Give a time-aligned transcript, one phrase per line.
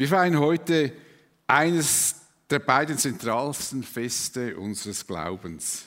[0.00, 0.94] Wir feiern heute
[1.46, 5.84] eines der beiden zentralsten Feste unseres Glaubens.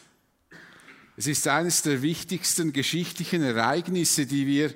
[1.18, 4.76] Es ist eines der wichtigsten geschichtlichen Ereignisse, die wir,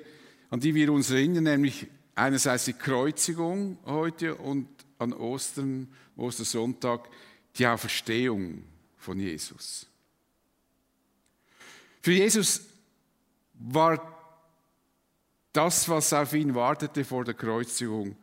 [0.50, 4.66] an die wir uns erinnern, nämlich einerseits die Kreuzigung heute und
[4.98, 5.86] an Ostern,
[6.16, 7.08] Ostersonntag,
[7.58, 8.64] die Auferstehung
[8.96, 9.86] von Jesus.
[12.02, 12.62] Für Jesus
[13.54, 14.18] war
[15.52, 18.16] das, was auf ihn wartete vor der Kreuzigung,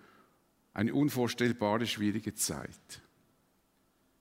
[0.76, 2.70] eine unvorstellbare schwierige Zeit.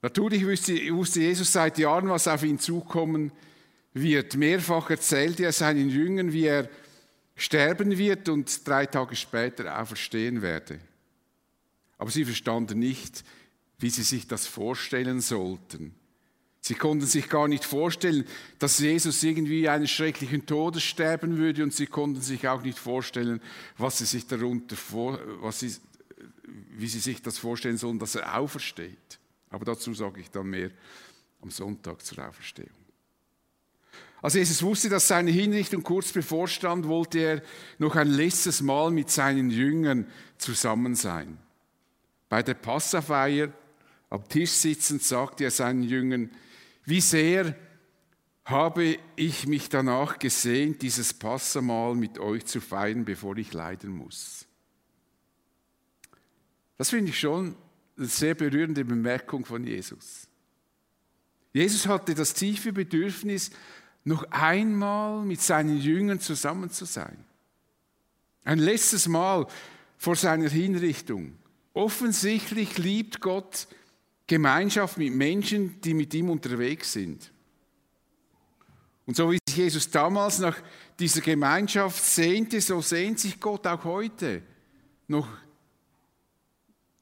[0.01, 3.33] Natürlich wusste Jesus seit Jahren, was auf ihn zukommen
[3.93, 4.37] wird.
[4.37, 6.69] Mehrfach erzählte er seinen Jüngern, wie er
[7.37, 10.79] sterben wird und drei Tage später auferstehen werde.
[11.99, 13.25] Aber sie verstanden nicht,
[13.79, 15.95] wie sie sich das vorstellen sollten.
[16.61, 18.25] Sie konnten sich gar nicht vorstellen,
[18.59, 23.43] dass Jesus irgendwie einen schrecklichen Todes sterben würde und sie konnten sich auch nicht vorstellen,
[23.77, 25.75] was sie sich darunter vor, was sie,
[26.77, 29.19] wie sie sich das vorstellen sollen, dass er aufersteht.
[29.51, 30.71] Aber dazu sage ich dann mehr
[31.41, 32.71] am Sonntag zur Auferstehung.
[34.21, 37.43] Als Jesus wusste, dass seine Hinrichtung kurz bevorstand, wollte er
[37.79, 40.07] noch ein letztes Mal mit seinen Jüngern
[40.39, 41.39] zusammen sein.
[42.31, 43.53] Bei der Passafeier
[44.09, 46.31] am Tisch sitzend sagte er seinen Jüngern,
[46.85, 47.55] wie sehr
[48.45, 54.47] habe ich mich danach gesehnt, dieses Passamal mit euch zu feiern, bevor ich leiden muss.
[56.77, 57.57] Das finde ich schon
[57.97, 60.29] eine sehr berührende Bemerkung von Jesus.
[61.53, 63.51] Jesus hatte das tiefe Bedürfnis,
[64.05, 67.25] noch einmal mit seinen Jüngern zusammen zu sein.
[68.45, 69.47] Ein letztes Mal
[69.97, 71.39] vor seiner Hinrichtung.
[71.73, 73.67] Offensichtlich liebt Gott
[74.27, 77.31] Gemeinschaft mit Menschen, die mit ihm unterwegs sind.
[79.07, 80.57] Und so wie sich Jesus damals nach
[80.99, 84.43] dieser Gemeinschaft sehnte, so sehnt sich Gott auch heute
[85.09, 85.29] noch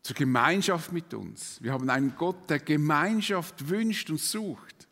[0.03, 1.63] zur Gemeinschaft mit uns.
[1.63, 4.89] Wir haben einen Gott, der Gemeinschaft wünscht und sucht.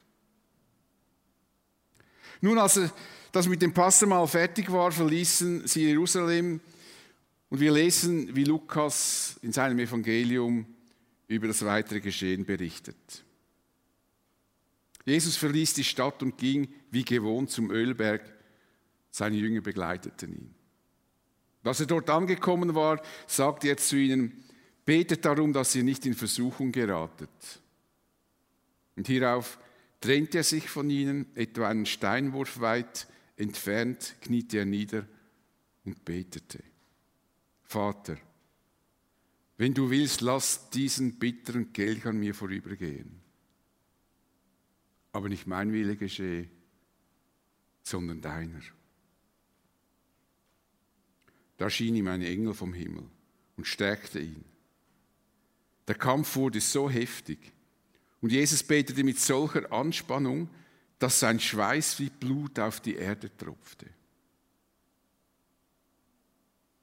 [2.41, 2.81] Nun, als
[3.32, 6.60] das mit dem Passamal fertig war, verließen sie Jerusalem
[7.48, 10.66] und wir lesen, wie Lukas in seinem Evangelium
[11.27, 13.25] über das weitere Geschehen berichtet.
[15.04, 18.22] Jesus verließ die Stadt und ging wie gewohnt zum Ölberg.
[19.10, 20.54] Seine Jünger begleiteten ihn.
[21.65, 24.44] Als er dort angekommen war, sagte er zu ihnen,
[24.91, 27.61] betet darum, dass ihr nicht in Versuchung geratet.
[28.97, 29.61] Und hierauf
[30.01, 33.06] trennte er sich von ihnen, etwa einen Steinwurf weit
[33.37, 35.06] entfernt, kniete er nieder
[35.84, 36.59] und betete.
[37.62, 38.17] Vater,
[39.59, 43.21] wenn du willst, lass diesen bitteren Kelch an mir vorübergehen.
[45.12, 46.49] Aber nicht mein Wille geschehe,
[47.84, 48.62] sondern deiner.
[51.59, 53.05] Da schien ihm ein Engel vom Himmel
[53.57, 54.51] und stärkte ihn.
[55.91, 57.53] Der Kampf wurde so heftig
[58.21, 60.49] und Jesus betete mit solcher Anspannung,
[61.01, 63.87] dass sein Schweiß wie Blut auf die Erde tropfte.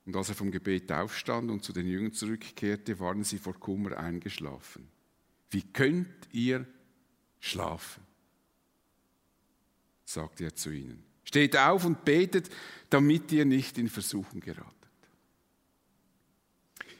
[0.06, 3.96] Und als er vom Gebet aufstand und zu den Jüngern zurückkehrte, waren sie vor Kummer
[3.96, 4.90] eingeschlafen.
[5.52, 6.68] Wie könnt ihr
[7.40, 8.04] schlafen?
[10.04, 11.02] sagte er zu ihnen.
[11.24, 12.50] Steht auf und betet,
[12.90, 14.77] damit ihr nicht in Versuchung geratet.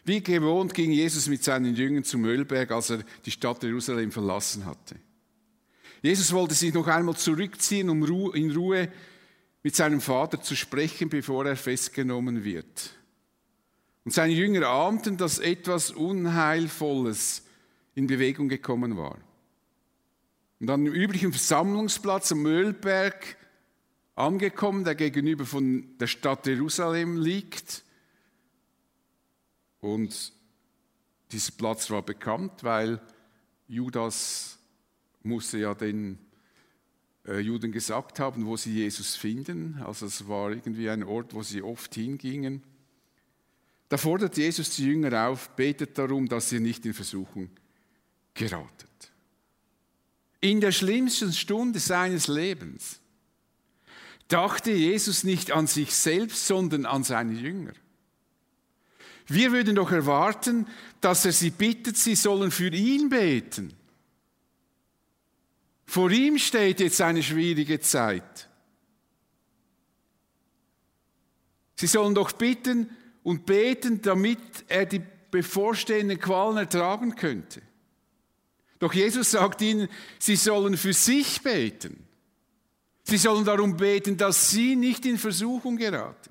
[0.08, 4.66] Wie gewohnt ging Jesus mit seinen Jüngern zum Ölberg, als er die Stadt Jerusalem verlassen
[4.66, 4.96] hatte.
[6.02, 8.90] Jesus wollte sich noch einmal zurückziehen, um in Ruhe
[9.64, 12.96] mit seinem Vater zu sprechen, bevor er festgenommen wird.
[14.06, 17.44] Und seine Jünger ahnten, dass etwas Unheilvolles
[17.94, 19.18] in Bewegung gekommen war.
[20.62, 23.36] Und an dem üblichen Versammlungsplatz am Müllberg
[24.16, 27.84] angekommen, der gegenüber von der Stadt Jerusalem liegt.
[29.82, 30.34] Und
[31.32, 33.02] dieser Platz war bekannt, weil
[33.68, 34.58] Judas
[35.24, 36.18] musste ja den
[37.28, 39.82] äh, Juden gesagt haben, wo sie Jesus finden.
[39.86, 42.64] Also es war irgendwie ein Ort, wo sie oft hingingen.
[43.90, 47.50] Da fordert Jesus die Jünger auf, betet darum, dass ihr nicht in Versuchung
[48.34, 49.12] geratet.
[50.40, 53.00] In der schlimmsten Stunde seines Lebens
[54.28, 57.74] dachte Jesus nicht an sich selbst, sondern an seine Jünger.
[59.28, 60.68] Wir würden doch erwarten,
[61.02, 63.74] dass er sie bittet, sie sollen für ihn beten.
[65.86, 68.50] Vor ihm steht jetzt eine schwierige Zeit.
[71.76, 72.90] Sie sollen doch bitten,
[73.28, 74.40] und beten, damit
[74.70, 75.02] er die
[75.32, 77.62] bevorstehenden Qualen ertragen könnte.
[78.80, 82.06] Doch Jesus sagt ihnen, sie sollen für sich beten.
[83.04, 86.30] Sie sollen darum beten, dass sie nicht in Versuchung geraten.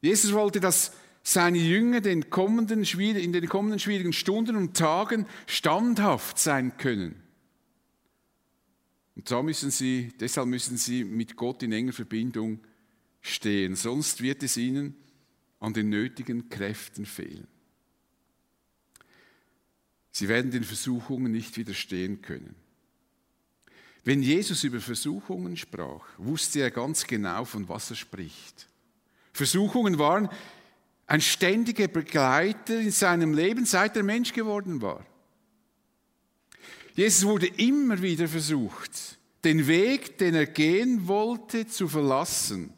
[0.00, 0.92] Jesus wollte das
[1.22, 7.22] seine Jünger den kommenden, in den kommenden schwierigen Stunden und Tagen standhaft sein können.
[9.16, 12.60] Und da müssen sie, deshalb müssen sie mit Gott in enger Verbindung
[13.20, 14.94] stehen, sonst wird es ihnen
[15.58, 17.46] an den nötigen Kräften fehlen.
[20.10, 22.56] Sie werden den Versuchungen nicht widerstehen können.
[24.04, 28.69] Wenn Jesus über Versuchungen sprach, wusste er ganz genau, von was er spricht.
[29.40, 30.28] Versuchungen waren
[31.06, 35.02] ein ständiger Begleiter in seinem Leben, seit er Mensch geworden war.
[36.94, 42.74] Jesus wurde immer wieder versucht, den Weg, den er gehen wollte, zu verlassen.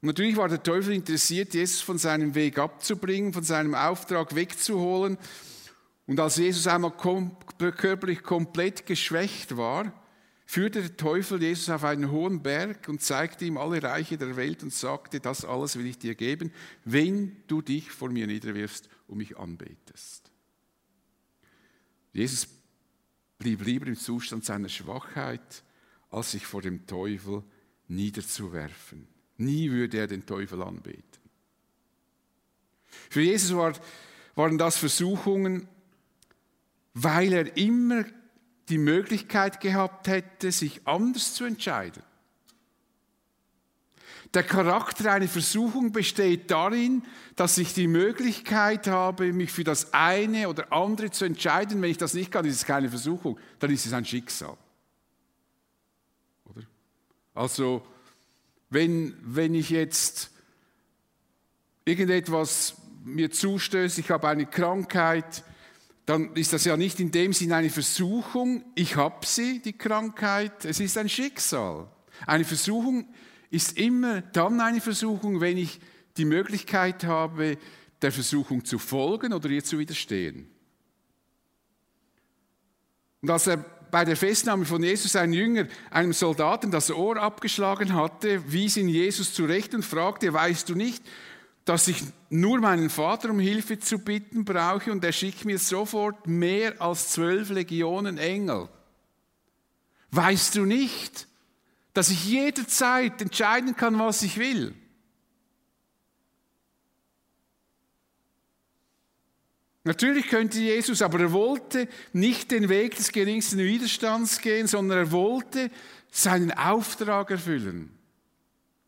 [0.00, 5.16] natürlich war der Teufel interessiert, Jesus von seinem Weg abzubringen, von seinem Auftrag wegzuholen.
[6.08, 9.92] Und als Jesus einmal körperlich komplett geschwächt war,
[10.50, 14.62] führte der Teufel Jesus auf einen hohen Berg und zeigte ihm alle Reiche der Welt
[14.62, 16.50] und sagte, das alles will ich dir geben,
[16.86, 20.32] wenn du dich vor mir niederwirfst und mich anbetest.
[22.14, 22.48] Jesus
[23.38, 25.62] blieb lieber im Zustand seiner Schwachheit,
[26.10, 27.42] als sich vor dem Teufel
[27.88, 29.06] niederzuwerfen.
[29.36, 31.04] Nie würde er den Teufel anbeten.
[33.10, 33.74] Für Jesus war,
[34.34, 35.68] waren das Versuchungen,
[36.94, 38.06] weil er immer
[38.68, 42.02] die Möglichkeit gehabt hätte, sich anders zu entscheiden.
[44.34, 47.02] Der Charakter einer Versuchung besteht darin,
[47.34, 51.80] dass ich die Möglichkeit habe, mich für das eine oder andere zu entscheiden.
[51.80, 54.56] Wenn ich das nicht kann, ist es keine Versuchung, dann ist es ein Schicksal.
[56.44, 56.66] Oder?
[57.34, 57.86] Also,
[58.68, 60.30] wenn, wenn ich jetzt
[61.86, 65.42] irgendetwas mir zustößt, ich habe eine Krankheit,
[66.08, 70.64] dann ist das ja nicht in dem Sinn eine Versuchung, ich habe sie, die Krankheit,
[70.64, 71.86] es ist ein Schicksal.
[72.26, 73.06] Eine Versuchung
[73.50, 75.78] ist immer dann eine Versuchung, wenn ich
[76.16, 77.58] die Möglichkeit habe,
[78.00, 80.48] der Versuchung zu folgen oder ihr zu widerstehen.
[83.20, 87.92] Und als er bei der Festnahme von Jesus ein Jünger einem Soldaten das Ohr abgeschlagen
[87.92, 91.02] hatte, wies ihn Jesus zurecht und fragte, weißt du nicht,
[91.68, 96.26] dass ich nur meinen Vater um Hilfe zu bitten brauche und er schickt mir sofort
[96.26, 98.70] mehr als zwölf Legionen Engel.
[100.10, 101.28] Weißt du nicht,
[101.92, 104.74] dass ich jederzeit entscheiden kann, was ich will?
[109.84, 115.12] Natürlich könnte Jesus, aber er wollte nicht den Weg des geringsten Widerstands gehen, sondern er
[115.12, 115.70] wollte
[116.10, 117.90] seinen Auftrag erfüllen.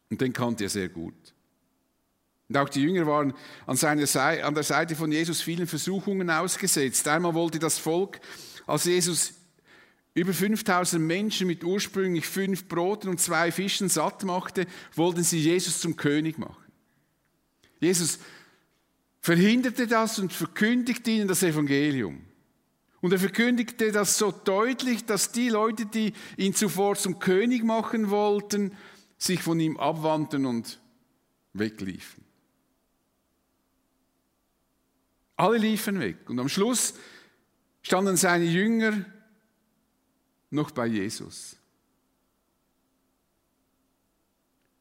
[0.09, 1.35] Und den kannte er sehr gut.
[2.50, 3.32] Und auch die Jünger waren
[3.64, 7.06] an, seiner Seite, an der Seite von Jesus vielen Versuchungen ausgesetzt.
[7.06, 8.20] Einmal wollte das Volk,
[8.67, 9.35] als Jesus
[10.14, 14.67] über 5000 Menschen mit ursprünglich fünf Broten und zwei Fischen satt machte,
[14.97, 16.64] wollten sie Jesus zum König machen.
[17.79, 18.19] Jesus
[19.20, 22.20] verhinderte das und verkündigte ihnen das Evangelium.
[23.00, 28.11] Und er verkündigte das so deutlich, dass die Leute, die ihn zuvor zum König machen
[28.11, 28.73] wollten,
[29.19, 30.81] sich von ihm abwandten und
[31.52, 32.30] wegliefen.
[35.40, 36.28] Alle liefen weg.
[36.28, 36.92] Und am Schluss
[37.81, 39.06] standen seine Jünger
[40.50, 41.56] noch bei Jesus.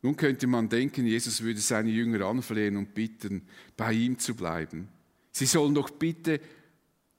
[0.02, 3.48] Nun könnte man denken, Jesus würde seine Jünger anflehen und bitten,
[3.78, 4.90] bei ihm zu bleiben.
[5.32, 6.42] Sie sollen doch bitte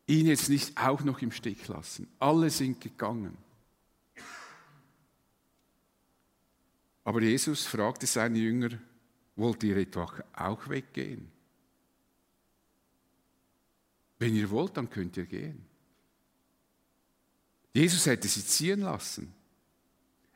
[0.06, 2.08] ihn jetzt nicht auch noch im Stich lassen.
[2.18, 3.38] Alle sind gegangen.
[7.04, 8.78] Aber Jesus fragte seine Jünger,
[9.34, 11.39] wollt ihr etwa auch weggehen?
[14.20, 15.64] Wenn ihr wollt, dann könnt ihr gehen.
[17.72, 19.32] Jesus hätte sie ziehen lassen.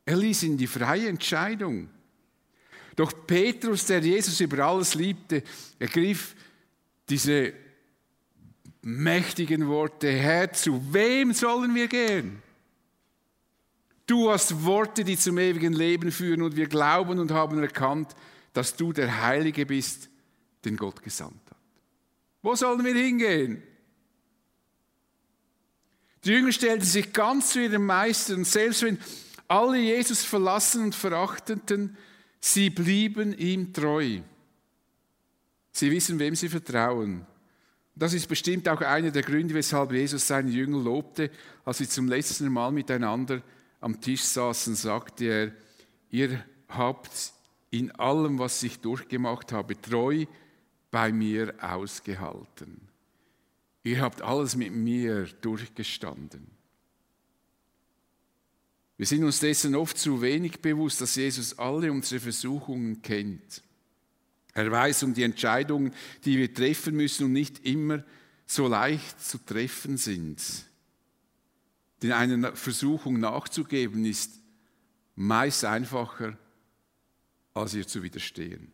[0.07, 1.91] Er ließ ihnen die freie Entscheidung.
[2.97, 5.43] Doch Petrus, der Jesus über alles liebte,
[5.79, 6.35] ergriff
[7.09, 7.53] diese
[8.81, 12.43] mächtigen Worte, Herr, zu wem sollen wir gehen?
[14.07, 18.15] Du hast Worte, die zum ewigen Leben führen und wir glauben und haben erkannt,
[18.55, 20.09] dass du der Heilige bist,
[20.65, 21.59] den Gott gesandt hat.
[22.41, 23.63] Wo sollen wir hingehen?
[26.25, 28.99] Die Jünger stellten sich ganz zu ihrem Meister und selbst wenn
[29.47, 31.97] alle Jesus verlassen und verachteten,
[32.41, 34.21] sie blieben ihm treu.
[35.73, 37.27] Sie wissen, wem sie vertrauen.
[37.95, 41.31] Das ist bestimmt auch einer der Gründe, weshalb Jesus seine Jünger lobte.
[41.65, 43.43] Als sie zum letzten Mal miteinander
[43.81, 45.53] am Tisch saßen, sagte er,
[46.11, 47.33] ihr habt
[47.71, 50.27] in allem, was ich durchgemacht habe, treu
[50.91, 52.81] bei mir ausgehalten.
[53.85, 56.51] Ihr habt alles mit mir durchgestanden.
[58.97, 63.63] Wir sind uns dessen oft zu wenig bewusst, dass Jesus alle unsere Versuchungen kennt.
[64.55, 65.93] Er weiß um die Entscheidungen,
[66.25, 68.05] die wir treffen müssen und nicht immer
[68.47, 70.41] so leicht zu treffen sind.
[72.03, 74.33] Denn einer Versuchung nachzugeben ist
[75.17, 76.39] meist einfacher,
[77.53, 78.71] als ihr zu widerstehen.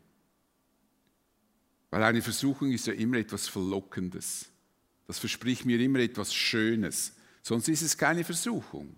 [1.91, 4.50] Weil eine Versuchung ist ja immer etwas Verlockendes.
[5.11, 7.13] Das verspricht mir immer etwas Schönes.
[7.43, 8.95] Sonst ist es keine Versuchung.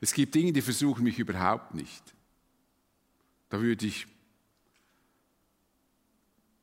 [0.00, 2.02] Es gibt Dinge, die versuchen mich überhaupt nicht.
[3.50, 4.08] Da würde ich,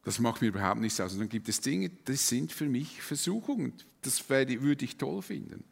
[0.04, 1.14] das macht mir überhaupt nichts aus.
[1.14, 3.72] Und dann gibt es Dinge, das sind für mich Versuchungen.
[4.02, 5.64] Das würde ich toll finden.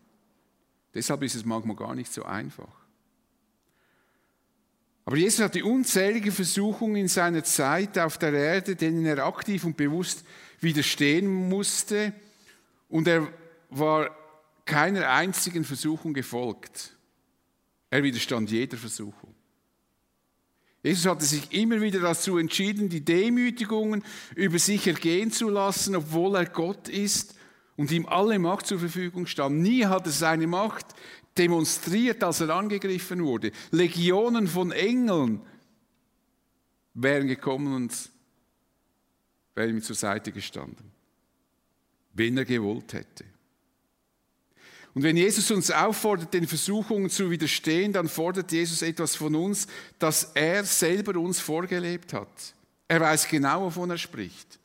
[0.93, 2.82] Deshalb ist es manchmal gar nicht so einfach.
[5.05, 9.75] Aber Jesus hatte unzählige Versuchungen in seiner Zeit auf der Erde, denen er aktiv und
[9.75, 10.23] bewusst
[10.61, 12.13] widerstehen musste.
[12.87, 13.27] Und er
[13.69, 14.09] war
[14.65, 16.95] keiner einzigen Versuchung gefolgt.
[17.89, 19.35] Er widerstand jeder Versuchung.
[20.83, 24.03] Jesus hatte sich immer wieder dazu entschieden, die Demütigungen
[24.35, 27.35] über sich ergehen zu lassen, obwohl er Gott ist
[27.77, 29.61] und ihm alle Macht zur Verfügung stand.
[29.61, 30.87] Nie hat er seine Macht
[31.37, 33.51] demonstriert, als er angegriffen wurde.
[33.71, 35.41] Legionen von Engeln
[36.93, 38.09] wären gekommen und
[39.55, 40.91] wären ihm zur Seite gestanden,
[42.13, 43.25] wenn er gewollt hätte.
[44.93, 49.65] Und wenn Jesus uns auffordert, den Versuchungen zu widerstehen, dann fordert Jesus etwas von uns,
[49.97, 52.29] das er selber uns vorgelebt hat.
[52.87, 54.59] Er weiß genau, wovon er spricht.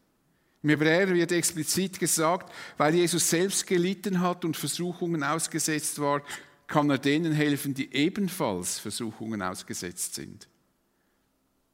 [0.62, 6.22] Im Hebräer wird explizit gesagt, weil Jesus selbst gelitten hat und Versuchungen ausgesetzt war,
[6.68, 10.48] kann er denen helfen, die ebenfalls Versuchungen ausgesetzt sind.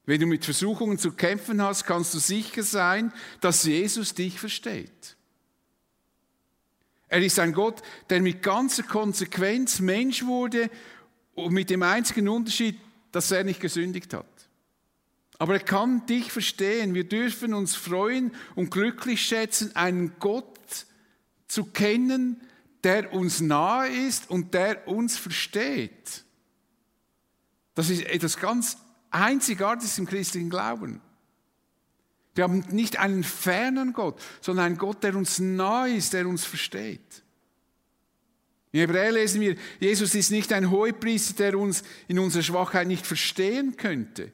[0.06, 5.16] Wenn du mit Versuchungen zu kämpfen hast, kannst du sicher sein, dass Jesus dich versteht.
[7.08, 10.70] Er ist ein Gott, der mit ganzer Konsequenz Mensch wurde
[11.34, 12.78] und mit dem einzigen Unterschied,
[13.12, 14.26] dass er nicht gesündigt hat.
[15.38, 16.94] Aber er kann dich verstehen.
[16.94, 20.86] Wir dürfen uns freuen und glücklich schätzen, einen Gott
[21.48, 22.40] zu kennen,
[22.85, 26.25] der uns nahe ist und der uns versteht.
[27.75, 28.76] Das ist etwas ganz
[29.11, 31.00] Einzigartiges im christlichen Glauben.
[32.35, 36.45] Wir haben nicht einen fernen Gott, sondern einen Gott, der uns nahe ist, der uns
[36.45, 37.23] versteht.
[38.73, 43.07] In Hebräer lesen wir, Jesus ist nicht ein Hohepriester, der uns in unserer Schwachheit nicht
[43.07, 44.33] verstehen könnte.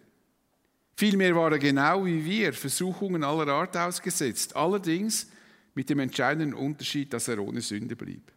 [0.97, 5.27] Vielmehr war er genau wie wir Versuchungen aller Art ausgesetzt, allerdings
[5.75, 8.33] mit dem entscheidenden Unterschied, dass er ohne Sünde blieb.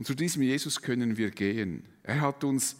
[0.00, 1.84] Und zu diesem Jesus können wir gehen.
[2.02, 2.76] Er hat uns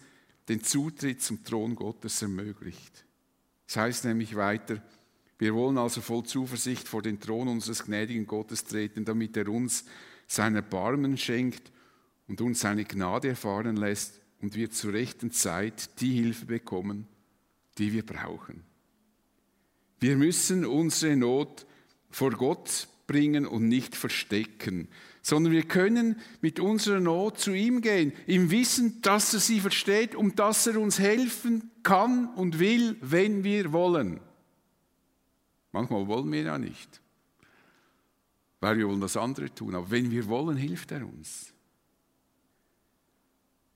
[0.49, 3.05] den Zutritt zum Thron Gottes ermöglicht.
[3.67, 4.83] Es das heißt nämlich weiter,
[5.39, 9.85] wir wollen also voll Zuversicht vor den Thron unseres gnädigen Gottes treten, damit er uns
[10.27, 11.71] sein Erbarmen schenkt
[12.27, 17.07] und uns seine Gnade erfahren lässt und wir zur rechten Zeit die Hilfe bekommen,
[17.77, 18.65] die wir brauchen.
[19.99, 21.67] Wir müssen unsere Not
[22.09, 24.89] vor Gott bringen und nicht verstecken,
[25.23, 30.15] sondern wir können mit unserer Not zu ihm gehen, im Wissen, dass er sie versteht
[30.15, 34.21] und dass er uns helfen kann und will, wenn wir wollen.
[35.73, 37.00] Manchmal wollen wir ja nicht,
[38.61, 41.53] weil wir wollen das andere tun, aber wenn wir wollen, hilft er uns.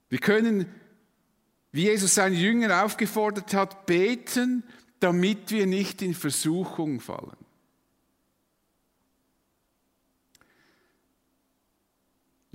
[0.09, 0.65] Wir können,
[1.71, 4.63] wie Jesus seine Jünger aufgefordert hat, beten,
[4.99, 7.44] damit wir nicht in Versuchung fallen.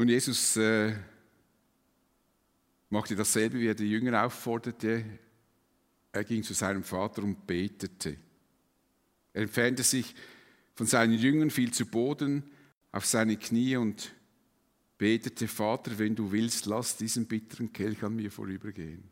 [0.00, 0.94] Nun, Jesus äh,
[2.88, 5.04] machte dasselbe, wie er die Jünger aufforderte.
[6.10, 8.16] Er ging zu seinem Vater und betete.
[9.34, 10.14] Er entfernte sich
[10.74, 12.44] von seinen Jüngern, fiel zu Boden
[12.92, 14.14] auf seine Knie und
[14.96, 19.04] betete, Vater, wenn du willst, lass diesen bitteren Kelch an mir vorübergehen.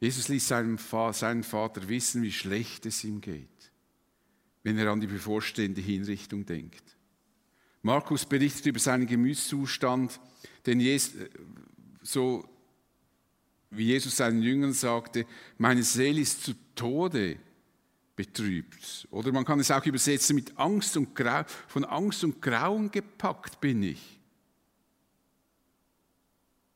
[0.00, 3.72] Jesus ließ seinen Vater wissen, wie schlecht es ihm geht,
[4.62, 6.96] wenn er an die bevorstehende Hinrichtung denkt.
[7.82, 10.20] Markus berichtet über seinen Gemütszustand,
[10.66, 11.14] denn Jesus,
[12.02, 12.44] so
[13.70, 17.38] wie Jesus seinen Jüngern sagte, meine Seele ist zu Tode
[18.16, 19.08] betrübt.
[19.10, 23.60] Oder man kann es auch übersetzen mit Angst und Grau, von Angst und Grauen gepackt
[23.60, 24.20] bin ich.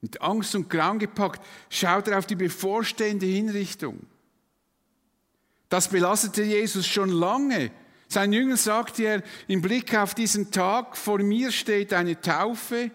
[0.01, 4.07] Mit Angst und Grauen gepackt schaut er auf die bevorstehende Hinrichtung.
[5.69, 7.71] Das belastete Jesus schon lange
[8.09, 12.91] seinen Jüngern sagte er im Blick auf diesen Tag, vor mir steht eine Taufe,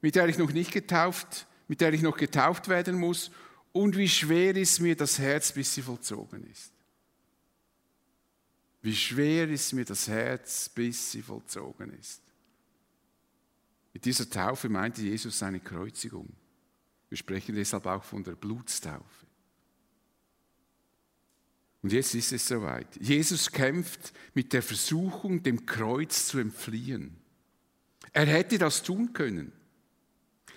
[0.00, 3.30] mit der ich noch nicht getauft, mit der ich noch getauft werden muss,
[3.72, 6.72] und wie schwer ist mir das Herz, bis sie vollzogen ist.
[8.80, 12.22] Wie schwer ist mir das Herz, bis sie vollzogen ist.
[13.92, 16.28] Mit dieser Taufe meinte Jesus seine Kreuzigung.
[17.08, 19.27] Wir sprechen deshalb auch von der Blutstaufe.
[21.88, 22.86] Und jetzt ist es soweit.
[23.00, 27.16] Jesus kämpft mit der Versuchung, dem Kreuz zu entfliehen.
[28.12, 29.52] Er hätte das tun können.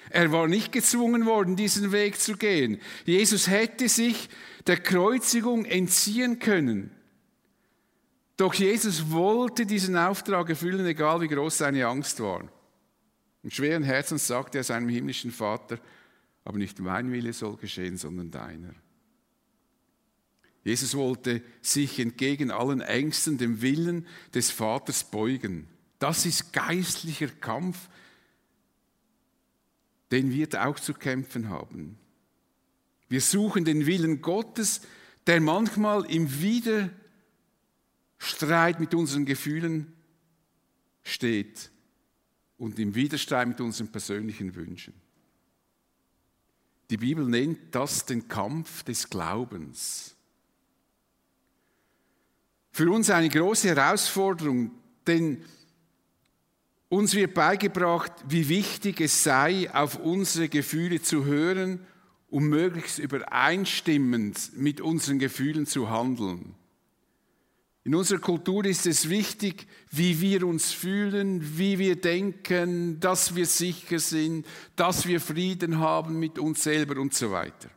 [0.09, 2.81] Er war nicht gezwungen worden, diesen Weg zu gehen.
[3.05, 4.27] Jesus hätte sich
[4.67, 6.91] der Kreuzigung entziehen können.
[8.35, 12.51] Doch Jesus wollte diesen Auftrag erfüllen, egal wie groß seine Angst war.
[13.41, 15.79] Und schweren Herzens sagte er seinem himmlischen Vater,
[16.43, 18.73] aber nicht mein Wille soll geschehen, sondern deiner.
[20.63, 25.67] Jesus wollte sich entgegen allen Ängsten dem Willen des Vaters beugen.
[25.97, 27.89] Das ist geistlicher Kampf,
[30.11, 31.97] den wir auch zu kämpfen haben.
[33.07, 34.81] Wir suchen den Willen Gottes,
[35.27, 39.93] der manchmal im Widerstreit mit unseren Gefühlen
[41.03, 41.71] steht
[42.57, 44.93] und im Widerstreit mit unseren persönlichen Wünschen.
[46.89, 50.15] Die Bibel nennt das den Kampf des Glaubens.
[52.71, 54.71] Für uns eine große Herausforderung,
[55.05, 55.43] denn
[56.89, 61.85] uns wird beigebracht, wie wichtig es sei, auf unsere Gefühle zu hören,
[62.29, 66.55] um möglichst übereinstimmend mit unseren Gefühlen zu handeln.
[67.83, 73.47] In unserer Kultur ist es wichtig, wie wir uns fühlen, wie wir denken, dass wir
[73.47, 77.69] sicher sind, dass wir Frieden haben mit uns selber und so weiter.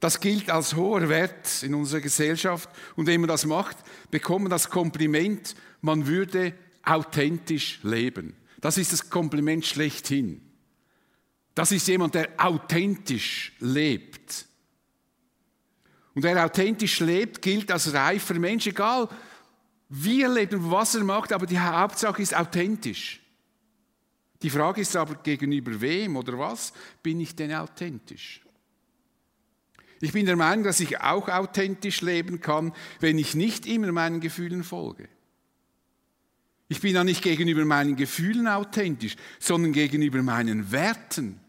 [0.00, 2.68] Das gilt als hoher Wert in unserer Gesellschaft.
[2.94, 3.76] Und wenn man das macht,
[4.10, 8.36] bekommt man das Kompliment, man würde authentisch leben.
[8.60, 10.40] Das ist das Kompliment schlechthin.
[11.54, 14.46] Das ist jemand, der authentisch lebt.
[16.14, 19.08] Und wer authentisch lebt, gilt als reifer Mensch, egal
[19.88, 23.20] wie er lebt und was er macht, aber die Hauptsache ist authentisch.
[24.42, 28.42] Die Frage ist aber, gegenüber wem oder was bin ich denn authentisch?
[30.00, 34.20] Ich bin der Meinung, dass ich auch authentisch leben kann, wenn ich nicht immer meinen
[34.20, 35.08] Gefühlen folge.
[36.68, 41.40] Ich bin ja nicht gegenüber meinen Gefühlen authentisch, sondern gegenüber meinen Werten.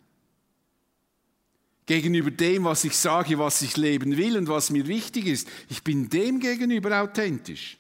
[1.86, 5.48] Gegenüber dem, was ich sage, was ich leben will und was mir wichtig ist.
[5.70, 7.78] Ich bin dem gegenüber authentisch.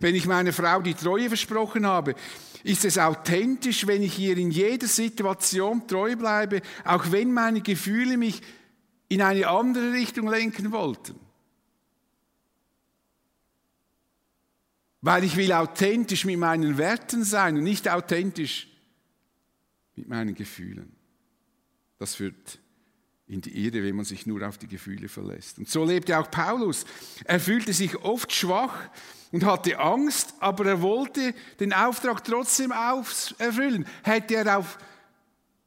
[0.00, 2.14] Wenn ich meiner Frau die Treue versprochen habe,
[2.64, 8.16] ist es authentisch, wenn ich ihr in jeder Situation treu bleibe, auch wenn meine Gefühle
[8.16, 8.40] mich
[9.12, 11.20] in eine andere Richtung lenken wollten.
[15.02, 18.68] Weil ich will authentisch mit meinen Werten sein und nicht authentisch
[19.96, 20.96] mit meinen Gefühlen.
[21.98, 22.58] Das führt
[23.26, 25.58] in die Irre, wenn man sich nur auf die Gefühle verlässt.
[25.58, 26.86] Und so lebte auch Paulus.
[27.24, 28.88] Er fühlte sich oft schwach
[29.30, 33.86] und hatte Angst, aber er wollte den Auftrag trotzdem erfüllen.
[34.04, 34.78] Hätte er auf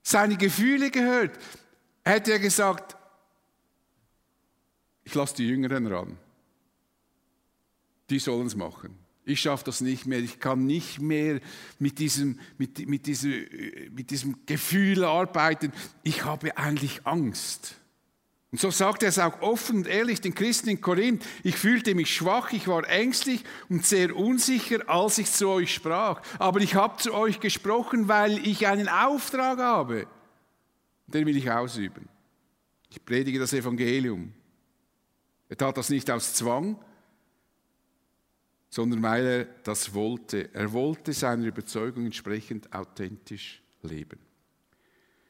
[0.01, 1.38] seine Gefühle gehört,
[2.03, 2.95] hätte er gesagt,
[5.06, 6.18] ich lasse die Jüngeren ran.
[8.10, 8.98] Die sollen es machen.
[9.24, 10.20] Ich schaffe das nicht mehr.
[10.20, 11.39] Ich kann nicht mehr
[11.80, 13.46] mit diesem, mit, mit, diesem,
[13.91, 15.72] mit diesem Gefühl arbeiten.
[16.04, 17.76] Ich habe eigentlich Angst.
[18.52, 21.26] Und so sagt er es auch offen und ehrlich den Christen in Korinth.
[21.44, 26.22] Ich fühlte mich schwach, ich war ängstlich und sehr unsicher, als ich zu euch sprach.
[26.38, 30.08] Aber ich habe zu euch gesprochen, weil ich einen Auftrag habe.
[31.08, 32.08] Den will ich ausüben.
[32.89, 34.32] Ich predige das Evangelium.
[35.49, 36.77] Er tat das nicht aus Zwang,
[38.69, 40.53] sondern weil er das wollte.
[40.53, 44.19] Er wollte seiner Überzeugung entsprechend authentisch leben.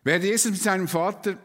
[0.04, 1.38] Während Jesus mit seinem Vater,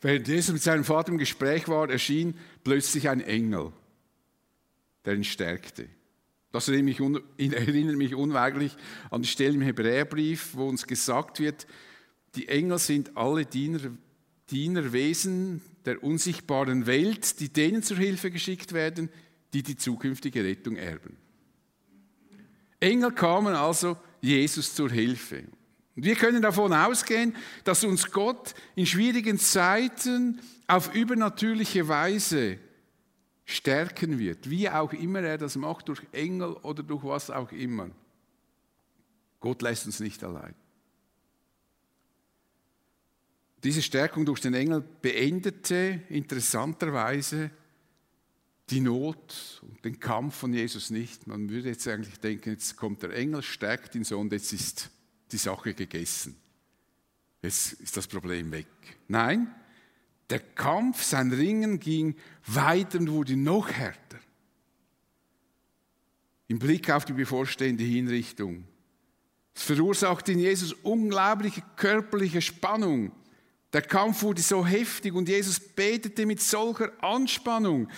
[0.00, 3.72] während Jesus mit seinem Vater im Gespräch war, erschien plötzlich ein Engel,
[5.04, 5.88] der ihn stärkte.
[6.50, 8.76] Das erinnert mich, unweigerlich
[9.10, 11.66] an die Stelle im Hebräerbrief, wo uns gesagt wird,
[12.34, 13.80] die Engel sind alle Diener,
[14.50, 19.10] Dienerwesen der unsichtbaren Welt, die denen zur Hilfe geschickt werden,
[19.52, 21.16] die die zukünftige Rettung erben.
[22.80, 25.44] Engel kamen also Jesus zur Hilfe.
[25.94, 27.34] Wir können davon ausgehen,
[27.64, 32.58] dass uns Gott in schwierigen Zeiten auf übernatürliche Weise
[33.44, 37.90] stärken wird, wie auch immer er das macht, durch Engel oder durch was auch immer.
[39.40, 40.54] Gott lässt uns nicht allein.
[43.68, 47.50] Diese Stärkung durch den Engel beendete interessanterweise
[48.70, 51.26] die Not und den Kampf von Jesus nicht.
[51.26, 54.88] Man würde jetzt eigentlich denken, jetzt kommt der Engel, stärkt ihn so und jetzt ist
[55.30, 56.34] die Sache gegessen.
[57.42, 58.68] Jetzt ist das Problem weg.
[59.06, 59.54] Nein,
[60.30, 64.18] der Kampf, sein Ringen ging weiter und wurde noch härter.
[66.46, 68.64] Im Blick auf die bevorstehende Hinrichtung.
[69.54, 73.12] Es verursachte in Jesus unglaubliche körperliche Spannung.
[73.72, 77.88] Der Kampf wurde so heftig und Jesus betete mit solcher Anspannung,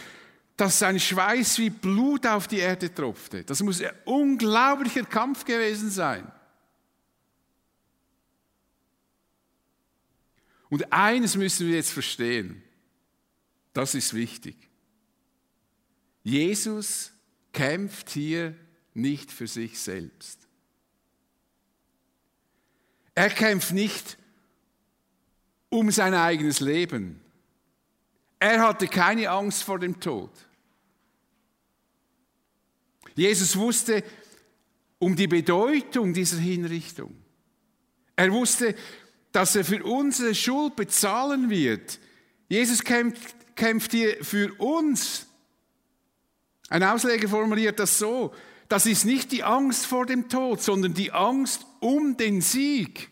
[0.57, 3.45] dass sein Schweiß wie Blut auf die Erde tropfte.
[3.45, 6.31] Das muss ein unglaublicher Kampf gewesen sein.
[10.69, 12.63] Und eines müssen wir jetzt verstehen.
[13.73, 14.57] Das ist wichtig.
[16.23, 17.13] Jesus
[17.53, 18.55] kämpft hier
[18.95, 20.47] nicht für sich selbst.
[23.15, 24.17] Er kämpft nicht
[25.71, 27.21] um sein eigenes Leben.
[28.39, 30.31] Er hatte keine Angst vor dem Tod.
[33.15, 34.05] Jesus wusste
[34.99, 37.15] um die Bedeutung dieser Hinrichtung.
[38.17, 38.75] Er wusste,
[39.33, 41.99] dass er für unsere Schuld bezahlen wird.
[42.49, 45.27] Jesus kämpft, kämpft hier für uns.
[46.69, 48.35] Ein Ausleger formuliert das so,
[48.69, 53.11] das ist nicht die Angst vor dem Tod, sondern die Angst um den Sieg.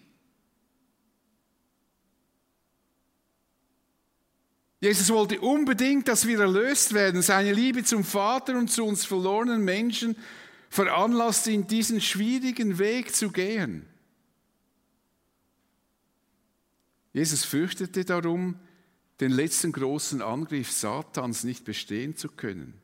[4.81, 7.23] Jesus wollte unbedingt, dass wir erlöst werden.
[7.23, 10.17] Seine Liebe zum Vater und zu uns verlorenen Menschen
[10.71, 13.87] veranlasst ihn, diesen schwierigen Weg zu gehen.
[17.13, 18.61] Jesus fürchtete darum,
[19.21, 22.75] den letzten großen Angriff Satans nicht bestehen zu können.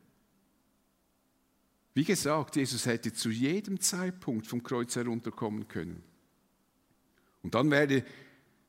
[1.93, 6.03] Wie gesagt, Jesus hätte zu jedem Zeitpunkt vom Kreuz herunterkommen können.
[7.41, 8.03] Und dann wäre,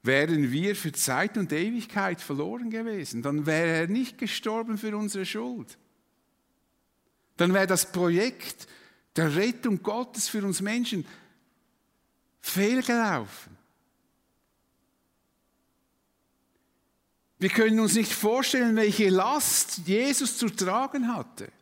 [0.06, 3.22] wären wir für Zeit und Ewigkeit verloren gewesen.
[3.22, 5.76] Dann wäre er nicht gestorben für unsere Schuld.
[7.36, 8.66] Dann wäre das Projekt
[9.16, 11.06] der Rettung Gottes für uns Menschen
[12.40, 13.56] fehlgelaufen.
[17.38, 21.52] Wir können uns nicht vorstellen, welche Last Jesus zu tragen hatte.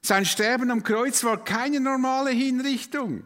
[0.00, 3.24] Sein Sterben am Kreuz war keine normale Hinrichtung.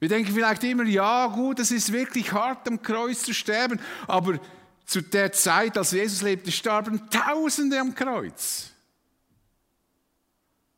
[0.00, 4.38] Wir denken vielleicht immer, ja gut, es ist wirklich hart am Kreuz zu sterben, aber
[4.86, 8.70] zu der Zeit, als Jesus lebte, starben Tausende am Kreuz.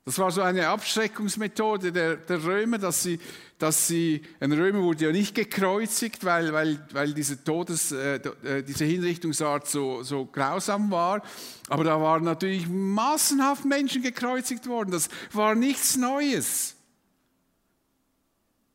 [0.05, 3.21] Das war so eine Abschreckungsmethode der, der Römer, dass sie,
[3.59, 8.63] dass sie, ein Römer wurde ja nicht gekreuzigt, weil, weil, weil diese, Todes, äh, äh,
[8.65, 11.23] diese Hinrichtungsart so, so grausam war.
[11.69, 14.91] Aber da waren natürlich massenhaft Menschen gekreuzigt worden.
[14.91, 16.75] Das war nichts Neues.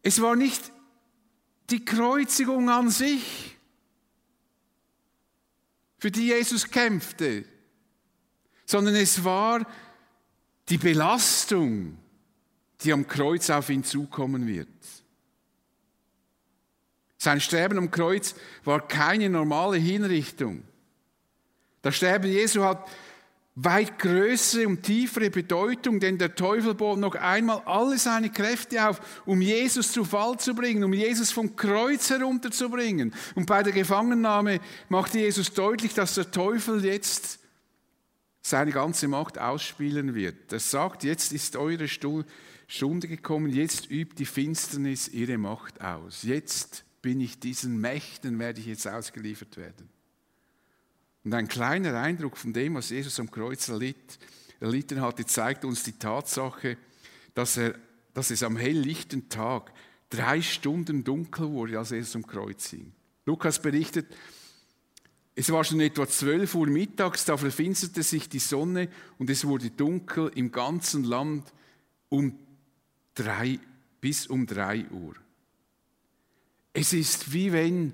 [0.05, 0.71] Es war nicht
[1.71, 3.57] die Kreuzigung an sich,
[5.97, 7.43] für die Jesus kämpfte,
[8.67, 9.65] sondern es war
[10.69, 11.97] die Belastung,
[12.81, 14.67] die am Kreuz auf ihn zukommen wird.
[17.17, 20.63] Sein Sterben am Kreuz war keine normale Hinrichtung.
[21.81, 22.87] Das Sterben Jesu hat
[23.55, 28.99] weit größere und tiefere Bedeutung, denn der Teufel bot noch einmal alle seine Kräfte auf,
[29.25, 33.13] um Jesus zu Fall zu bringen, um Jesus vom Kreuz herunterzubringen.
[33.33, 37.39] Und bei der Gefangennahme machte Jesus deutlich, dass der Teufel jetzt
[38.41, 40.51] seine ganze Macht ausspielen wird.
[40.51, 46.23] Er sagt, jetzt ist eure Stunde gekommen, jetzt übt die Finsternis ihre Macht aus.
[46.23, 49.94] Jetzt bin ich diesen Mächten, werde ich jetzt ausgeliefert werden.
[51.25, 54.19] Und ein kleiner Eindruck von dem, was Jesus am Kreuz erlitt,
[54.59, 56.77] erlitten hatte, zeigt uns die Tatsache,
[57.33, 57.75] dass, er,
[58.13, 59.73] dass es am helllichten Tag
[60.11, 62.93] drei Stunden dunkel wurde, als Jesus am Kreuz hing.
[63.25, 64.05] Lukas berichtet,
[65.33, 69.71] es war schon etwa 12 Uhr mittags, da verfinsterte sich die Sonne und es wurde
[69.71, 71.51] dunkel im ganzen Land
[72.07, 72.37] um
[73.15, 73.59] drei,
[73.99, 75.15] bis um drei Uhr.
[76.71, 77.93] Es ist wie wenn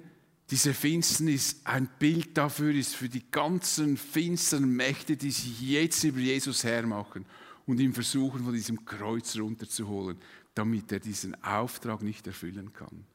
[0.52, 6.20] diese Finsternis ein Bild dafür ist, für die ganzen finsteren Mächte, die sich jetzt über
[6.20, 7.26] Jesus hermachen
[7.66, 10.18] und ihn versuchen, von diesem Kreuz runterzuholen,
[10.54, 13.06] damit er diesen Auftrag nicht erfüllen kann.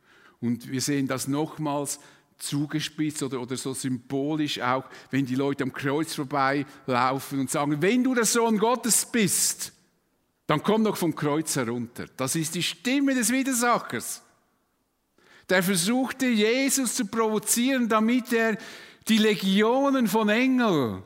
[0.41, 2.01] Und wir sehen das nochmals
[2.39, 8.03] zugespitzt oder, oder so symbolisch auch, wenn die Leute am Kreuz vorbeilaufen und sagen, wenn
[8.03, 9.73] du der Sohn Gottes bist,
[10.47, 12.07] dann komm doch vom Kreuz herunter.
[12.17, 14.23] Das ist die Stimme des Widersachers.
[15.49, 18.59] Der versuchte Jesus zu provozieren, damit er
[19.09, 21.03] die Legionen von Engeln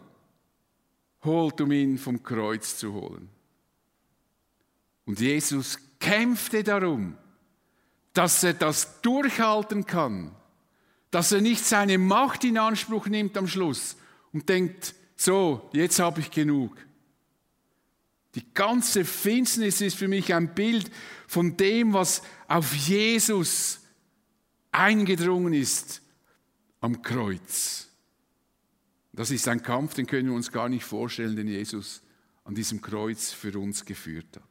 [1.23, 3.29] holt, um ihn vom Kreuz zu holen.
[5.05, 7.17] Und Jesus kämpfte darum,
[8.15, 10.35] dass er das durchhalten kann
[11.11, 13.97] dass er nicht seine Macht in Anspruch nimmt am Schluss
[14.33, 16.77] und denkt, so, jetzt habe ich genug.
[18.37, 20.91] Die ganze Finsternis ist für mich ein Bild
[21.27, 23.80] von dem, was auf Jesus
[24.73, 26.03] eingedrungen ist
[26.81, 27.89] am Kreuz.
[29.13, 32.03] Das ist ein Kampf, den können wir uns gar nicht vorstellen, den Jesus
[32.45, 34.43] an diesem Kreuz für uns geführt hat.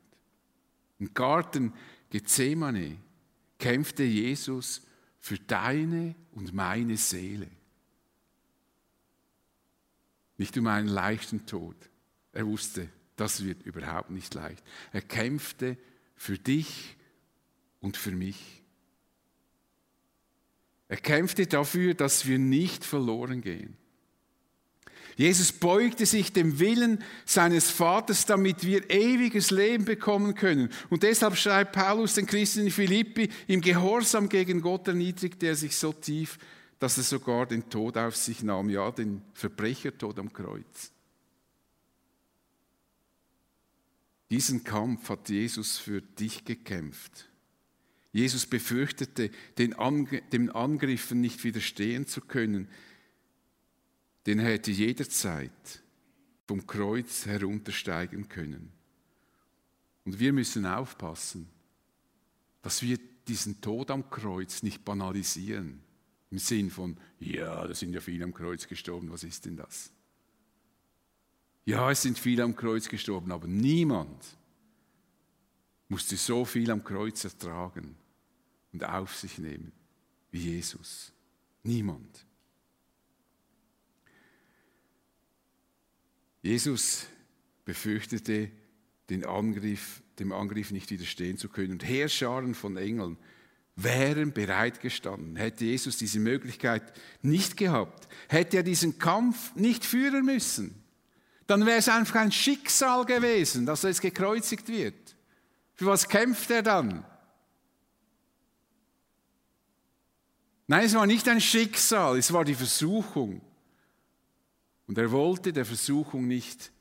[1.00, 1.74] Im Garten
[2.10, 2.98] Gethsemane
[3.58, 4.82] kämpfte Jesus
[5.20, 7.50] für deine und meine Seele.
[10.38, 11.76] Nicht um einen leichten Tod,
[12.32, 14.64] er wusste, das wird überhaupt nicht leicht.
[14.94, 15.78] Er kämpfte
[16.16, 16.96] für dich
[17.82, 18.64] und für mich.
[20.90, 23.78] Er kämpfte dafür, dass wir nicht verloren gehen.
[25.16, 30.70] Jesus beugte sich dem Willen seines Vaters, damit wir ewiges Leben bekommen können.
[30.90, 35.76] Und deshalb schreibt Paulus den Christen in Philippi, im Gehorsam gegen Gott erniedrigte er sich
[35.76, 36.40] so tief,
[36.80, 40.92] dass er sogar den Tod auf sich nahm, ja, den Verbrechertod am Kreuz.
[44.32, 47.29] Diesen Kampf hat Jesus für dich gekämpft.
[48.12, 52.68] Jesus befürchtete, den, Angriffen nicht widerstehen zu können,
[54.26, 55.84] denn er hätte jederzeit
[56.48, 58.72] vom Kreuz heruntersteigen können.
[60.06, 61.48] Und wir müssen aufpassen,
[62.64, 65.82] dass wir diesen Tod am Kreuz nicht banalisieren.
[66.32, 69.92] Im Sinn von, ja, da sind ja viele am Kreuz gestorben, was ist denn das?
[71.66, 74.39] Ja, es sind viele am Kreuz gestorben, aber niemand
[75.90, 77.96] musste so viel am Kreuz ertragen
[78.72, 79.72] und auf sich nehmen
[80.32, 81.12] wie Jesus.
[81.64, 82.26] Niemand.
[86.42, 87.08] Jesus
[87.66, 88.50] befürchtete,
[89.10, 91.74] den Angriff, dem Angriff nicht widerstehen zu können.
[91.74, 93.18] Und Heerscharen von Engeln
[93.76, 95.36] wären bereitgestanden.
[95.36, 100.76] Hätte Jesus diese Möglichkeit nicht gehabt, hätte er diesen Kampf nicht führen müssen,
[101.48, 105.16] dann wäre es einfach ein Schicksal gewesen, dass er jetzt gekreuzigt wird.
[105.80, 107.06] Für was kämpft er dann?
[110.68, 113.40] Nein, es war nicht ein Schicksal, es war die Versuchung.
[114.88, 116.74] Und er wollte der Versuchung nicht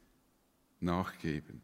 [0.81, 1.63] nachgeben.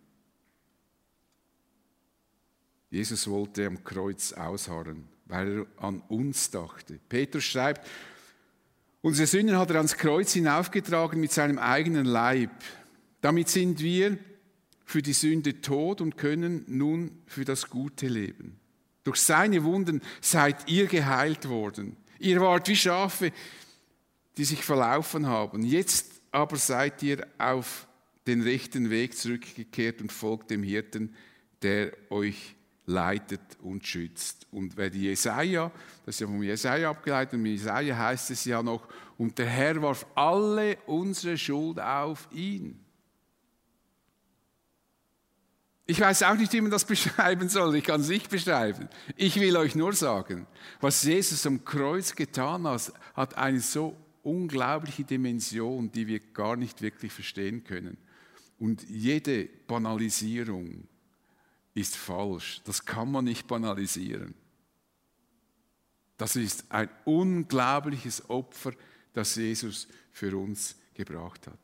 [2.88, 7.00] Jesus wollte am Kreuz ausharren, weil er an uns dachte.
[7.08, 7.84] Petrus schreibt,
[9.02, 12.52] unsere Sünden hat er ans Kreuz hinaufgetragen mit seinem eigenen Leib.
[13.20, 14.18] Damit sind wir
[14.84, 18.58] für die Sünde tot und können nun für das Gute leben.
[19.02, 21.96] Durch seine Wunden seid ihr geheilt worden.
[22.18, 23.32] Ihr wart wie Schafe,
[24.36, 25.62] die sich verlaufen haben.
[25.62, 27.86] Jetzt aber seid ihr auf
[28.26, 31.14] den rechten Weg zurückgekehrt und folgt dem Hirten,
[31.62, 34.46] der euch leitet und schützt.
[34.50, 35.70] Und wer die Jesaja,
[36.04, 39.80] das ist ja vom Jesaja abgeleitet, und Jesaja heißt es ja noch, und der Herr
[39.80, 42.83] warf alle unsere Schuld auf ihn.
[45.86, 47.76] Ich weiß auch nicht, wie man das beschreiben soll.
[47.76, 48.88] Ich kann es nicht beschreiben.
[49.16, 50.46] Ich will euch nur sagen,
[50.80, 56.80] was Jesus am Kreuz getan hat, hat eine so unglaubliche Dimension, die wir gar nicht
[56.80, 57.98] wirklich verstehen können.
[58.58, 60.88] Und jede Banalisierung
[61.74, 62.62] ist falsch.
[62.64, 64.34] Das kann man nicht banalisieren.
[66.16, 68.72] Das ist ein unglaubliches Opfer,
[69.12, 71.58] das Jesus für uns gebracht hat.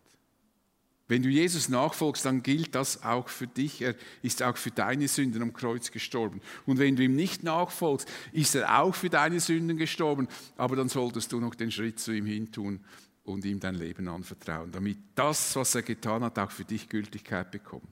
[1.11, 3.83] Wenn du Jesus nachfolgst, dann gilt das auch für dich.
[3.83, 6.41] Er ist auch für deine Sünden am Kreuz gestorben.
[6.67, 10.29] Und wenn du ihm nicht nachfolgst, ist er auch für deine Sünden gestorben.
[10.57, 12.79] Aber dann solltest du noch den Schritt zu ihm hin tun
[13.25, 17.51] und ihm dein Leben anvertrauen, damit das, was er getan hat, auch für dich Gültigkeit
[17.51, 17.89] bekommt.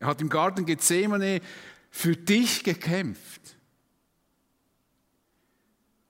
[0.00, 1.42] Er hat im Garten Gethsemane
[1.88, 3.59] für dich gekämpft.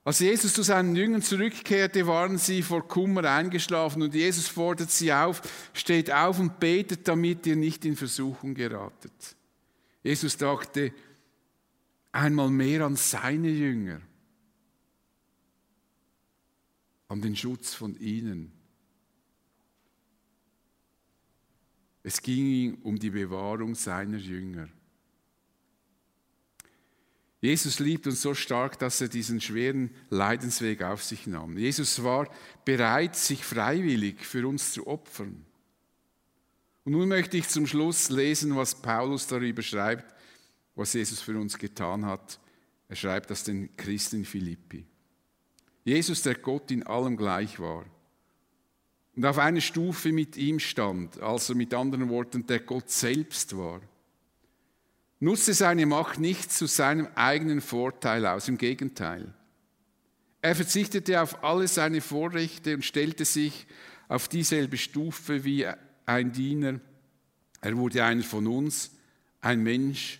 [0.03, 5.13] Als Jesus zu seinen Jüngern zurückkehrte, waren sie vor Kummer eingeschlafen und Jesus fordert sie
[5.13, 5.41] auf,
[5.73, 9.35] steht auf und betet, damit ihr nicht in Versuchung geratet.
[10.01, 10.91] Jesus dachte
[12.11, 14.01] einmal mehr an seine Jünger,
[17.07, 18.51] an den Schutz von ihnen.
[22.01, 24.67] Es ging ihm um die Bewahrung seiner Jünger.
[27.41, 31.57] Jesus liebt uns so stark, dass er diesen schweren Leidensweg auf sich nahm.
[31.57, 32.29] Jesus war
[32.65, 35.43] bereit, sich freiwillig für uns zu opfern.
[36.85, 40.13] Und nun möchte ich zum Schluss lesen, was Paulus darüber schreibt,
[40.75, 42.39] was Jesus für uns getan hat.
[42.87, 44.85] Er schreibt das den Christen Philippi.
[45.83, 47.85] Jesus, der Gott in allem gleich war
[49.15, 53.81] und auf einer Stufe mit ihm stand, also mit anderen Worten, der Gott selbst war
[55.21, 59.33] nutzte seine Macht nicht zu seinem eigenen Vorteil aus, im Gegenteil.
[60.41, 63.67] Er verzichtete auf alle seine Vorrechte und stellte sich
[64.09, 65.67] auf dieselbe Stufe wie
[66.07, 66.81] ein Diener.
[67.61, 68.91] Er wurde einer von uns,
[69.39, 70.19] ein Mensch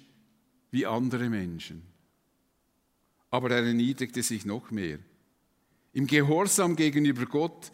[0.69, 1.81] wie andere Menschen.
[3.31, 4.99] Aber er erniedrigte sich noch mehr.
[5.93, 7.71] Im Gehorsam gegenüber Gott,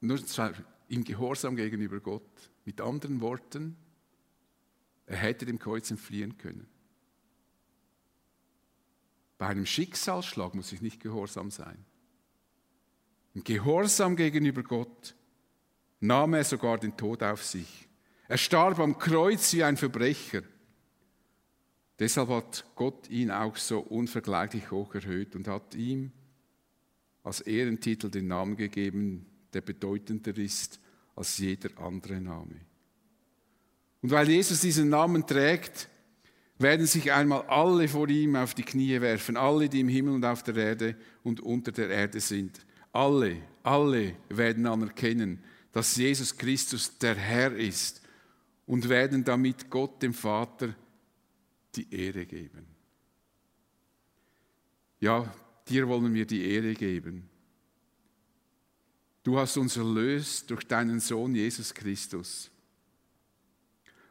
[0.00, 0.20] nur
[0.88, 3.76] im Gehorsam gegenüber Gott, mit anderen Worten,
[5.08, 6.66] er hätte dem Kreuz entfliehen können.
[9.38, 11.84] Bei einem Schicksalsschlag muss ich nicht gehorsam sein.
[13.34, 15.14] Im Gehorsam gegenüber Gott
[16.00, 17.88] nahm er sogar den Tod auf sich.
[18.26, 20.42] Er starb am Kreuz wie ein Verbrecher.
[21.98, 26.12] Deshalb hat Gott ihn auch so unvergleichlich hoch erhöht und hat ihm
[27.22, 30.80] als Ehrentitel den Namen gegeben, der bedeutender ist
[31.16, 32.67] als jeder andere Name.
[34.02, 35.88] Und weil Jesus diesen Namen trägt,
[36.58, 40.24] werden sich einmal alle vor ihm auf die Knie werfen, alle, die im Himmel und
[40.24, 42.60] auf der Erde und unter der Erde sind.
[42.92, 48.02] Alle, alle werden anerkennen, dass Jesus Christus der Herr ist
[48.66, 50.74] und werden damit Gott, dem Vater,
[51.74, 52.66] die Ehre geben.
[55.00, 55.32] Ja,
[55.68, 57.28] dir wollen wir die Ehre geben.
[59.22, 62.50] Du hast uns erlöst durch deinen Sohn Jesus Christus.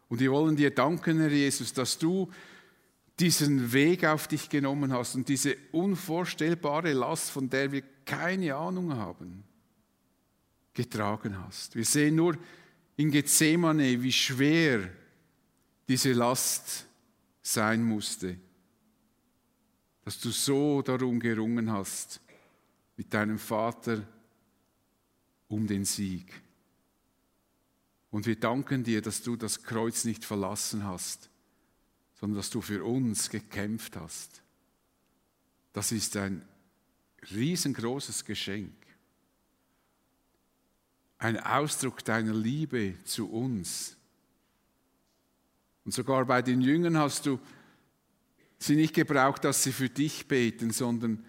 [0.10, 2.32] Und wir wollen dir danken, Herr Jesus, dass du
[3.20, 8.94] diesen Weg auf dich genommen hast und diese unvorstellbare Last, von der wir keine Ahnung
[8.94, 9.44] haben,
[10.74, 11.76] getragen hast.
[11.76, 12.38] Wir sehen nur
[12.96, 14.90] in Gethsemane, wie schwer
[15.88, 16.86] diese Last
[17.42, 18.38] sein musste,
[20.04, 22.22] dass du so darum gerungen hast
[22.96, 24.06] mit deinem Vater
[25.48, 26.34] um den Sieg.
[28.10, 31.30] Und wir danken dir, dass du das Kreuz nicht verlassen hast,
[32.16, 34.42] sondern dass du für uns gekämpft hast.
[35.74, 36.48] Das ist ein
[37.32, 38.74] riesengroßes Geschenk.
[41.20, 43.98] Ein Ausdruck deiner Liebe zu uns.
[45.84, 47.40] Und sogar bei den Jüngern hast du
[48.60, 51.26] sie nicht gebraucht, dass sie für dich beten, sondern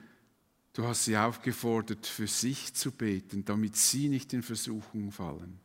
[0.72, 5.60] du hast sie aufgefordert, für sich zu beten, damit sie nicht in Versuchung fallen.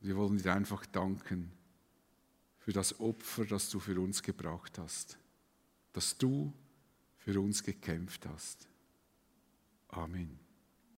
[0.00, 1.52] Wir wollen dir einfach danken
[2.58, 5.18] für das Opfer, das du für uns gebracht hast,
[5.92, 6.52] dass du
[7.16, 8.68] für uns gekämpft hast.
[9.88, 10.47] Amen.